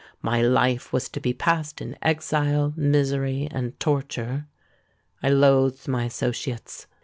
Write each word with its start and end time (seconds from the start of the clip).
My 0.23 0.41
life 0.41 0.91
was 0.91 1.07
to 1.09 1.19
be 1.19 1.31
passed 1.31 1.79
in 1.79 1.95
exile, 2.01 2.73
misery, 2.75 3.47
and 3.51 3.79
torture. 3.79 4.47
I 5.21 5.29
loathed 5.29 5.87
my 5.87 6.05
associates. 6.05 6.87